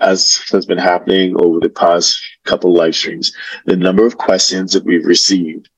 as 0.00 0.42
has 0.50 0.66
been 0.66 0.78
happening 0.78 1.34
over 1.40 1.60
the 1.60 1.68
past 1.68 2.20
couple 2.44 2.74
live 2.74 2.94
streams, 2.94 3.32
the 3.64 3.76
number 3.76 4.06
of 4.06 4.18
questions 4.18 4.72
that 4.72 4.84
we've 4.84 5.06
received 5.06 5.68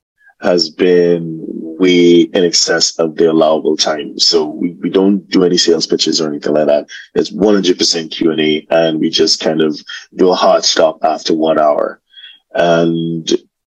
has 0.41 0.71
been 0.71 1.45
way 1.79 2.21
in 2.21 2.45
excess 2.45 2.99
of 2.99 3.17
the 3.17 3.31
allowable 3.31 3.77
time. 3.77 4.19
So 4.19 4.47
we, 4.47 4.73
we 4.75 4.91
don't 4.91 5.29
do 5.29 5.45
any 5.45 5.57
sales 5.57 5.87
pitches 5.87 6.21
or 6.21 6.29
anything 6.29 6.55
like 6.55 6.67
that. 6.67 6.89
It's 7.15 7.31
100% 7.31 8.11
Q&A 8.11 8.67
and 8.71 9.01
we 9.01 9.11
just 9.11 9.41
kind 9.41 9.61
of 9.61 9.81
do 10.15 10.31
a 10.31 10.35
hard 10.35 10.65
stop 10.65 10.99
after 11.03 11.35
one 11.35 11.59
hour. 11.59 12.01
And 12.55 13.29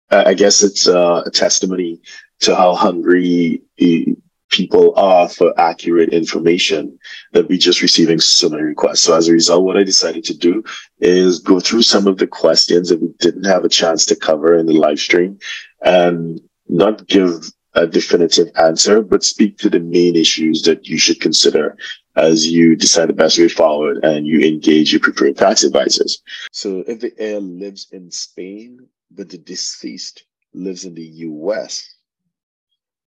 I 0.10 0.34
guess 0.34 0.62
it's 0.62 0.88
uh, 0.88 1.24
a 1.26 1.32
testimony 1.32 2.02
to 2.42 2.56
how 2.56 2.76
hungry 2.76 3.62
eh, 3.80 4.06
people 4.52 4.94
are 4.96 5.28
for 5.28 5.60
accurate 5.60 6.10
information 6.10 7.00
that 7.32 7.48
we 7.48 7.58
just 7.58 7.82
receiving 7.82 8.20
so 8.20 8.50
many 8.50 8.64
requests. 8.64 9.02
So 9.02 9.16
as 9.16 9.28
a 9.28 9.34
result, 9.34 9.64
what 9.64 9.78
I 9.78 9.84
decided 9.84 10.24
to 10.26 10.38
do 10.38 10.64
is 11.00 11.40
go 11.40 11.60
through 11.60 11.82
some 11.82 12.06
of 12.06 12.18
the 12.18 12.28
questions 12.28 12.90
that 12.90 13.02
we 13.02 13.10
didn't 13.20 13.46
have 13.46 13.66
a 13.66 13.70
chance 13.70 14.06
to 14.08 14.16
cover 14.16 14.56
in 14.56 14.66
the 14.66 14.74
live 14.74 15.00
stream 15.00 15.40
and 15.82 16.40
not 16.68 17.08
give 17.08 17.52
a 17.74 17.88
definitive 17.88 18.50
answer, 18.58 19.02
but 19.02 19.24
speak 19.24 19.58
to 19.58 19.70
the 19.70 19.80
main 19.80 20.16
issues 20.16 20.62
that 20.64 20.88
you 20.88 20.98
should 20.98 21.22
consider 21.22 21.78
as 22.18 22.46
you 22.46 22.76
decide 22.76 23.08
the 23.08 23.14
best 23.14 23.40
way 23.40 23.48
forward 23.48 24.04
and 24.04 24.28
you 24.28 24.42
engage 24.42 24.92
your 24.92 25.00
preferred 25.00 25.38
tax 25.38 25.64
advisors. 25.64 26.22
So 26.52 26.84
if 26.88 27.00
the 27.00 27.14
heir 27.18 27.40
lives 27.40 27.88
in 27.92 28.12
Spain, 28.12 28.80
but 29.10 29.30
the 29.30 29.38
deceased 29.38 30.26
lives 30.54 30.84
in 30.84 30.94
the 30.94 31.06
US, 31.06 31.96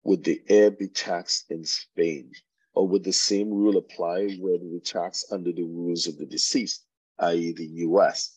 would 0.07 0.23
the 0.23 0.41
heir 0.47 0.71
be 0.71 0.87
taxed 0.87 1.51
in 1.51 1.65
Spain? 1.65 2.31
Or 2.73 2.87
would 2.87 3.03
the 3.03 3.11
same 3.11 3.49
rule 3.49 3.75
apply 3.75 4.37
where 4.39 4.57
they 4.57 4.79
tax 4.79 5.25
under 5.31 5.51
the 5.51 5.63
rules 5.63 6.07
of 6.07 6.17
the 6.17 6.25
deceased, 6.25 6.85
i.e. 7.19 7.51
the 7.51 7.65
US? 7.87 8.33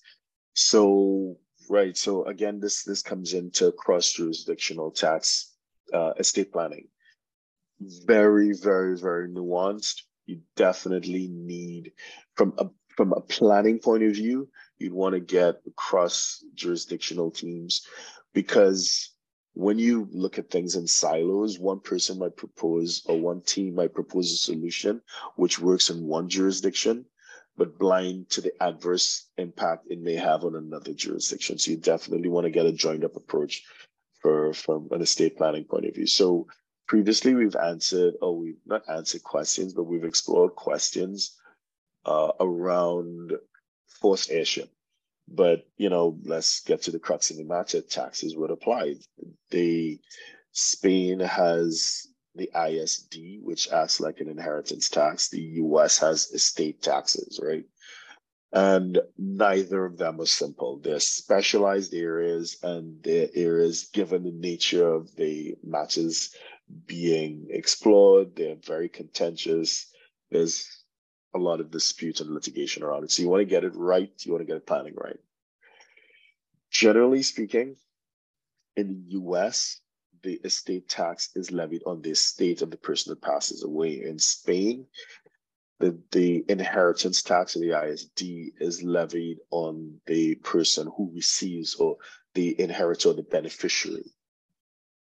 So, 0.53 1.37
right. 1.69 1.97
So 1.97 2.25
again, 2.25 2.59
this, 2.59 2.83
this 2.83 3.03
comes 3.03 3.35
into 3.35 3.71
cross-jurisdictional 3.71 4.91
tax 4.91 5.55
uh, 5.93 6.15
estate 6.19 6.53
planning. 6.53 6.89
Very, 7.81 8.53
very, 8.53 8.97
very 8.97 9.29
nuanced. 9.29 10.03
You 10.27 10.41
definitely 10.57 11.29
need, 11.31 11.93
from 12.34 12.53
a 12.59 12.67
from 12.97 13.12
a 13.12 13.21
planning 13.21 13.79
point 13.79 14.03
of 14.03 14.12
view, 14.12 14.49
you'd 14.79 14.93
want 14.93 15.15
to 15.15 15.21
get 15.21 15.61
cross 15.77 16.45
jurisdictional 16.55 17.31
teams 17.31 17.87
because 18.34 19.15
when 19.55 19.79
you 19.79 20.09
look 20.12 20.39
at 20.39 20.51
things 20.51 20.77
in 20.77 20.87
silos, 20.87 21.59
one 21.59 21.81
person 21.81 22.19
might 22.19 22.37
propose 22.37 23.03
or 23.06 23.19
one 23.20 23.41
team 23.43 23.75
might 23.75 23.95
propose 23.95 24.33
a 24.33 24.37
solution 24.37 25.03
which 25.37 25.59
works 25.59 25.91
in 25.91 26.06
one 26.06 26.29
jurisdiction, 26.29 27.05
but 27.56 27.78
blind 27.78 28.31
to 28.31 28.41
the 28.41 28.53
adverse 28.62 29.28
impact 29.37 29.87
it 29.91 30.01
may 30.01 30.15
have 30.15 30.45
on 30.45 30.55
another 30.55 30.95
jurisdiction. 30.95 31.59
So 31.59 31.73
you 31.73 31.77
definitely 31.77 32.28
want 32.28 32.45
to 32.45 32.51
get 32.51 32.67
a 32.67 32.73
joined 32.73 33.05
up 33.05 33.17
approach 33.17 33.65
for 34.23 34.53
from 34.53 34.89
an 34.93 35.03
estate 35.03 35.37
planning 35.37 35.65
point 35.65 35.87
of 35.87 35.95
view. 35.95 36.06
So 36.06 36.47
previously 36.87 37.34
we've 37.34 37.56
answered, 37.56 38.15
or 38.23 38.37
we've 38.37 38.61
not 38.67 38.89
answered 38.89 39.23
questions, 39.23 39.75
but 39.75 39.84
we've 39.84 40.05
explored 40.05 40.55
questions 40.55 41.37
uh, 42.06 42.33
around 42.39 43.33
forced 44.01 44.31
heirship. 44.31 44.71
But 45.31 45.67
you 45.77 45.89
know, 45.89 46.19
let's 46.25 46.61
get 46.61 46.83
to 46.83 46.91
the 46.91 46.98
crux 46.98 47.31
of 47.31 47.36
the 47.36 47.45
matter. 47.45 47.81
Taxes 47.81 48.36
would 48.36 48.50
apply. 48.50 48.97
The 49.50 50.00
Spain 50.53 51.20
has 51.20 52.06
the 52.34 52.50
ISD, 52.55 53.41
which 53.42 53.70
acts 53.70 54.00
like 54.00 54.20
an 54.20 54.28
inheritance 54.28 54.89
tax. 54.89 55.28
The 55.28 55.41
US 55.41 55.98
has 55.98 56.31
estate 56.33 56.83
taxes, 56.83 57.41
right? 57.42 57.64
And 58.53 58.98
neither 59.17 59.84
of 59.84 59.97
them 59.97 60.20
are 60.20 60.27
simple. 60.27 60.78
They're 60.78 60.98
specialized 60.98 61.94
areas, 61.94 62.56
and 62.62 63.00
they're 63.03 63.28
areas, 63.34 63.88
given 63.93 64.25
the 64.25 64.32
nature 64.32 64.93
of 64.93 65.15
the 65.15 65.56
matters 65.62 66.34
being 66.87 67.47
explored, 67.50 68.34
they're 68.34 68.56
very 68.56 68.88
contentious. 68.88 69.87
There's 70.31 70.80
a 71.35 71.39
lot 71.39 71.61
of 71.61 71.71
disputes 71.71 72.21
and 72.21 72.31
litigation 72.31 72.83
around 72.83 73.05
it. 73.05 73.11
So 73.11 73.23
you 73.23 73.29
want 73.29 73.41
to 73.41 73.45
get 73.45 73.65
it 73.65 73.75
right, 73.75 74.13
you 74.21 74.33
want 74.33 74.43
to 74.43 74.47
get 74.47 74.57
it 74.57 74.67
planning 74.67 74.95
right. 74.97 75.19
Generally 76.71 77.23
speaking, 77.23 77.77
in 78.77 78.89
the 78.89 79.19
US, 79.19 79.81
the 80.23 80.35
estate 80.45 80.89
tax 80.89 81.31
is 81.35 81.51
levied 81.51 81.83
on 81.87 82.03
the 82.03 82.11
estate 82.11 82.63
of 82.63 82.71
the 82.71 82.77
person 82.77 83.11
that 83.11 83.23
passes 83.23 83.65
away. 83.65 84.03
In 84.03 84.19
Spain, 84.19 84.87
the, 85.79 85.99
the 86.13 86.45
inheritance 86.49 87.23
tax 87.23 87.57
of 87.57 87.62
the 87.62 87.73
ISD 87.73 88.23
is 88.61 88.83
levied 88.83 89.39
on 89.51 90.01
the 90.07 90.35
person 90.37 90.91
who 90.97 91.11
receives 91.15 91.75
or 91.75 91.97
the 92.35 92.61
inheritor, 92.61 93.12
the 93.12 93.23
beneficiary. 93.23 94.12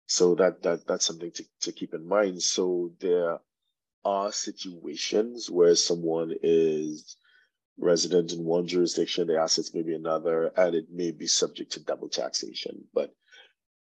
So 0.08 0.36
that 0.36 0.62
that 0.64 0.86
that's 0.86 1.06
something 1.06 1.32
to, 1.32 1.46
to 1.62 1.72
keep 1.72 1.94
in 1.94 2.08
mind. 2.08 2.42
So 2.42 2.92
there 3.00 3.40
are 4.06 4.32
situations 4.32 5.50
where 5.50 5.76
someone 5.76 6.34
is 6.42 7.18
resident 7.78 8.34
in 8.34 8.44
one 8.44 8.68
jurisdiction, 8.68 9.28
the 9.28 9.40
assets 9.40 9.74
may 9.74 9.82
be 9.82 9.96
another, 9.96 10.52
and 10.58 10.76
it 10.76 10.88
may 10.92 11.12
be 11.12 11.28
subject 11.28 11.72
to 11.74 11.84
double 11.84 12.10
taxation. 12.10 12.84
But 12.94 13.14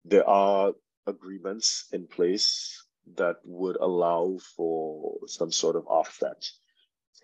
there 0.05 0.29
are 0.29 0.73
agreements 1.07 1.87
in 1.93 2.07
place 2.07 2.85
that 3.17 3.37
would 3.45 3.77
allow 3.77 4.39
for 4.57 5.19
some 5.27 5.51
sort 5.51 5.77
of 5.77 5.87
offset. 5.87 6.49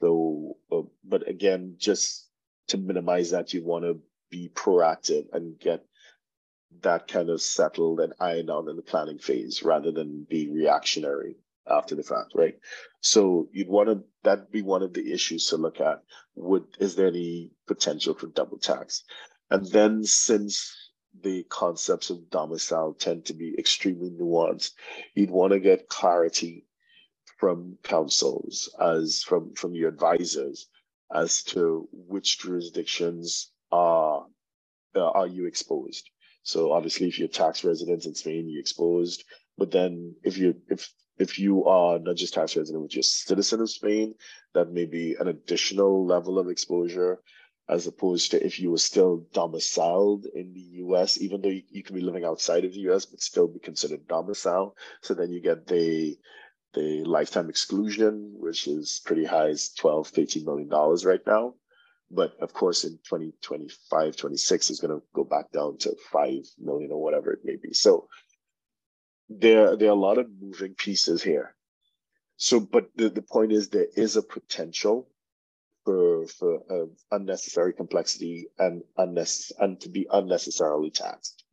So, 0.00 0.56
uh, 0.72 0.82
but 1.04 1.28
again, 1.28 1.76
just 1.78 2.28
to 2.69 2.78
minimize 2.78 3.30
that, 3.30 3.52
you 3.52 3.64
want 3.64 3.84
to 3.84 4.00
be 4.30 4.50
proactive 4.54 5.26
and 5.32 5.58
get 5.58 5.84
that 6.82 7.08
kind 7.08 7.30
of 7.30 7.41
settled 7.41 8.00
and 8.00 8.12
ironed 8.20 8.50
out 8.50 8.69
in 8.69 8.76
the 8.76 8.82
planning 8.82 9.19
phase 9.19 9.62
rather 9.62 9.92
than 9.92 10.26
be 10.28 10.48
reactionary 10.50 11.36
after 11.69 11.94
the 11.94 12.03
fact, 12.03 12.32
right? 12.34 12.59
So 13.00 13.49
you'd 13.53 13.69
want 13.69 13.88
to 13.88 14.04
that'd 14.22 14.50
be 14.50 14.62
one 14.62 14.82
of 14.82 14.94
the 14.94 15.12
issues 15.12 15.47
to 15.49 15.56
look 15.56 15.81
at. 15.81 16.03
Would 16.34 16.65
is 16.78 16.97
there 16.97 17.09
any 17.09 17.50
potential 17.66 18.15
for 18.15 18.27
double 18.28 18.59
tax? 18.59 19.04
And 19.50 19.66
then 19.66 20.05
since 20.05 20.72
the 21.22 21.44
concepts 21.44 22.10
of 22.10 22.31
domicile 22.31 22.94
tend 22.94 23.25
to 23.26 23.34
be 23.34 23.55
extremely 23.59 24.10
nuanced, 24.10 24.72
you'd 25.15 25.31
want 25.31 25.53
to 25.53 25.60
get 25.60 25.88
clarity 25.88 26.66
from 27.38 27.78
counsels 27.82 28.75
as 28.81 29.22
from 29.22 29.55
from 29.55 29.75
your 29.75 29.88
advisors 29.88 30.69
as 31.15 31.43
to 31.44 31.88
which 31.93 32.38
jurisdictions 32.41 33.53
are 33.71 34.26
uh, 34.94 35.10
are 35.10 35.26
you 35.26 35.47
exposed. 35.47 36.10
So 36.43 36.72
obviously, 36.72 37.09
if 37.09 37.19
you're 37.19 37.28
tax 37.28 37.65
residents 37.65 38.06
in 38.06 38.15
Spain, 38.15 38.49
you're 38.49 38.60
exposed. 38.60 39.25
But 39.59 39.71
then 39.71 40.15
if 40.22 40.38
you 40.38 40.55
if 40.69 40.93
if 41.19 41.38
you 41.38 41.65
are 41.65 41.99
not 41.99 42.16
just 42.16 42.34
tax 42.34 42.56
resident, 42.56 42.84
but 42.84 42.94
you're 42.94 43.03
citizen 43.03 43.60
of 43.60 43.71
Spain, 43.71 44.15
that 44.54 44.72
may 44.72 44.84
be 44.84 45.16
an 45.19 45.28
additional 45.28 46.04
level 46.06 46.38
of 46.38 46.49
exposure 46.49 47.21
as 47.69 47.87
opposed 47.87 48.31
to 48.31 48.44
if 48.44 48.60
you 48.60 48.71
were 48.71 48.78
still 48.78 49.26
domiciled 49.32 50.26
in 50.34 50.53
the 50.53 50.84
US, 50.84 51.21
even 51.21 51.41
though 51.41 51.49
you, 51.49 51.62
you 51.69 51.82
can 51.82 51.97
be 51.97 52.03
living 52.03 52.25
outside 52.25 52.65
of 52.65 52.72
the 52.72 52.81
US, 52.91 53.06
but 53.06 53.21
still 53.21 53.49
be 53.49 53.59
considered 53.59 54.06
domicile. 54.06 54.76
So 55.03 55.15
then 55.15 55.31
you 55.31 55.41
get 55.41 55.66
the 55.66 56.16
the 56.75 57.03
lifetime 57.05 57.49
exclusion, 57.49 58.34
which 58.37 58.69
is 58.69 59.00
pretty 59.05 59.25
high, 59.25 59.47
is 59.47 59.71
12, 59.71 60.09
13 60.09 60.44
million 60.44 60.69
dollars 60.69 61.05
right 61.06 61.26
now. 61.26 61.55
But 62.10 62.37
of 62.41 62.53
course, 62.53 62.84
in 62.84 62.99
2025, 63.09 64.15
26 64.15 64.71
is 64.71 64.81
going 64.81 64.94
to 64.94 65.03
go 65.15 65.25
back 65.25 65.50
down 65.53 65.78
to 65.78 65.97
5 66.12 66.32
million 66.59 66.93
or 66.93 67.03
whatever 67.03 67.32
it 67.32 67.41
may 67.44 67.56
be. 67.56 67.72
So 67.72 68.09
there 69.28 69.76
there 69.76 69.88
are 69.88 69.92
a 69.92 70.06
lot 70.09 70.19
of 70.19 70.28
moving 70.41 70.75
pieces 70.75 71.22
here. 71.22 71.54
So, 72.37 72.60
but 72.60 72.91
the, 72.97 73.09
the 73.09 73.22
point 73.22 73.53
is 73.53 73.69
there 73.69 73.88
is 73.97 74.16
a 74.16 74.22
potential 74.22 75.08
for 75.84 76.26
for 76.26 76.61
uh, 76.70 76.87
unnecessary 77.11 77.73
complexity 77.73 78.49
and 78.58 78.82
unnecess- 78.99 79.52
and 79.58 79.81
to 79.81 79.88
be 79.88 80.06
unnecessarily 80.11 80.90
taxed. 80.90 81.44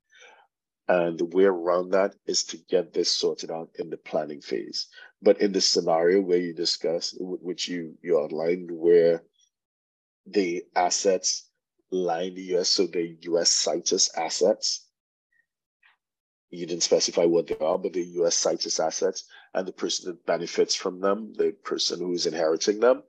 And 0.88 1.18
the 1.18 1.26
way 1.26 1.46
around 1.46 1.92
that 1.92 2.16
is 2.26 2.44
to 2.46 2.58
get 2.58 2.94
this 2.94 3.10
sorted 3.10 3.52
out 3.52 3.70
in 3.80 3.90
the 3.90 3.98
planning 3.98 4.42
phase. 4.42 4.88
But 5.22 5.40
in 5.40 5.54
the 5.54 5.62
scenario 5.62 6.22
where 6.22 6.40
you 6.40 6.54
discuss, 6.54 7.16
which 7.20 7.70
you 7.70 7.98
you 8.04 8.20
outlined, 8.20 8.70
where 8.72 9.24
the 10.26 10.66
assets 10.76 11.50
lie 11.92 12.24
in 12.24 12.36
the 12.36 12.56
US, 12.58 12.70
so 12.70 12.88
the 12.88 13.18
US 13.22 13.52
situs 13.52 14.10
assets, 14.18 14.83
you 16.54 16.66
didn't 16.66 16.84
specify 16.84 17.26
what 17.26 17.48
they 17.48 17.58
are, 17.58 17.78
but 17.78 17.94
the 17.94 18.04
US 18.22 18.36
situs 18.36 18.80
assets 18.80 19.26
and 19.54 19.68
the 19.68 19.72
person 19.72 20.10
that 20.10 20.26
benefits 20.26 20.76
from 20.76 21.00
them, 21.00 21.34
the 21.34 21.52
person 21.64 22.00
who's 22.00 22.26
inheriting 22.26 22.80
them, 22.80 23.04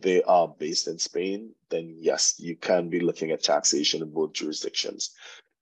they 0.00 0.22
are 0.22 0.48
based 0.48 0.88
in 0.88 0.98
Spain, 0.98 1.54
then 1.70 1.94
yes, 1.98 2.34
you 2.38 2.56
can 2.56 2.88
be 2.88 3.00
looking 3.00 3.30
at 3.30 3.42
taxation 3.42 4.02
in 4.02 4.10
both 4.10 4.32
jurisdictions. 4.32 5.10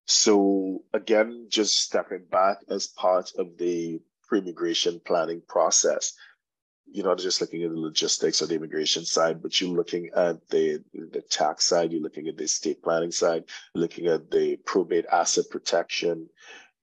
So 0.06 0.82
again, 0.92 1.46
just 1.48 1.80
stepping 1.80 2.24
back 2.30 2.58
as 2.68 2.88
part 2.88 3.32
of 3.36 3.56
the 3.58 4.00
pre-immigration 4.26 5.00
planning 5.04 5.42
process, 5.48 6.14
you're 6.90 7.06
not 7.06 7.18
just 7.18 7.40
looking 7.40 7.62
at 7.62 7.70
the 7.70 7.80
logistics 7.80 8.42
or 8.42 8.46
the 8.46 8.54
immigration 8.54 9.04
side, 9.04 9.42
but 9.42 9.60
you're 9.60 9.70
looking 9.70 10.10
at 10.14 10.46
the 10.48 10.82
the 10.92 11.22
tax 11.22 11.66
side, 11.66 11.92
you're 11.92 12.02
looking 12.02 12.28
at 12.28 12.36
the 12.36 12.44
estate 12.44 12.82
planning 12.82 13.10
side, 13.10 13.44
looking 13.74 14.06
at 14.06 14.30
the 14.30 14.56
probate 14.64 15.06
asset 15.10 15.46
protection, 15.50 16.28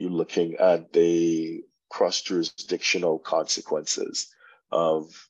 you're 0.02 0.10
looking 0.10 0.56
at 0.56 0.92
the 0.94 1.64
cross 1.90 2.22
jurisdictional 2.22 3.20
consequences 3.20 4.34
of 4.72 5.30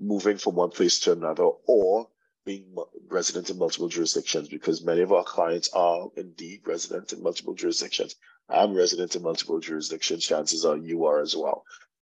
moving 0.00 0.36
from 0.36 0.56
one 0.56 0.70
place 0.70 0.98
to 1.00 1.12
another 1.12 1.44
or 1.66 2.08
being 2.44 2.74
resident 3.08 3.48
in 3.48 3.58
multiple 3.58 3.88
jurisdictions 3.88 4.48
because 4.48 4.84
many 4.84 5.02
of 5.02 5.12
our 5.12 5.22
clients 5.22 5.68
are 5.72 6.08
indeed 6.16 6.62
resident 6.66 7.12
in 7.12 7.22
multiple 7.22 7.54
jurisdictions. 7.54 8.16
I'm 8.48 8.74
resident 8.74 9.14
in 9.14 9.22
multiple 9.22 9.60
jurisdictions. 9.60 10.24
Chances 10.24 10.64
are 10.64 10.76
you 10.76 11.04
are 11.04 11.20
as 11.20 11.36
well. 11.36 11.64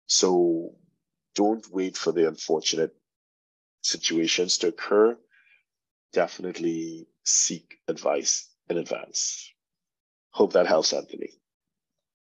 So 0.06 0.74
don't 1.36 1.70
wait 1.70 1.96
for 1.96 2.10
the 2.10 2.26
unfortunate 2.26 2.96
situations 3.82 4.58
to 4.58 4.68
occur. 4.68 5.16
Definitely 6.12 7.06
seek 7.22 7.78
advice 7.86 8.48
in 8.68 8.78
advance. 8.78 9.52
Hope 10.30 10.54
that 10.54 10.66
helps, 10.66 10.92
Anthony. 10.92 11.30